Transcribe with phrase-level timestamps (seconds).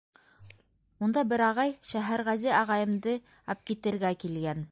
[1.07, 3.15] Унда бер ағай Шәһәрғәзе ағайымды
[3.57, 4.59] әпкитергә килгән.